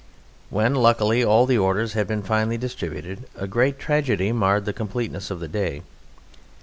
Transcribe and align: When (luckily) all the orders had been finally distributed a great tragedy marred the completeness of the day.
When 0.49 0.73
(luckily) 0.73 1.23
all 1.23 1.45
the 1.45 1.59
orders 1.59 1.93
had 1.93 2.07
been 2.07 2.23
finally 2.23 2.57
distributed 2.57 3.25
a 3.37 3.45
great 3.45 3.77
tragedy 3.77 4.31
marred 4.31 4.65
the 4.65 4.73
completeness 4.73 5.29
of 5.29 5.39
the 5.39 5.47
day. 5.47 5.83